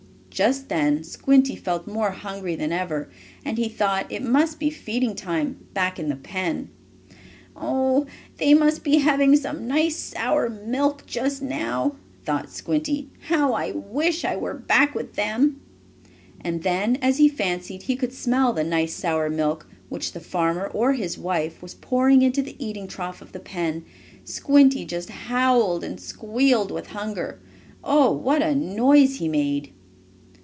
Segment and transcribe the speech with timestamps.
[0.33, 3.09] Just then Squinty felt more hungry than ever,
[3.45, 6.69] and he thought it must be feeding time back in the pen.
[7.55, 13.11] "Oh, they must be having some nice sour milk just now!" thought Squinty.
[13.27, 15.61] "How I wish I were back with them!"
[16.39, 20.65] And then, as he fancied he could smell the nice sour milk, which the farmer
[20.69, 23.83] or his wife was pouring into the eating trough of the pen,
[24.23, 27.39] Squinty just howled and squealed with hunger.
[27.83, 29.73] Oh, what a noise he made!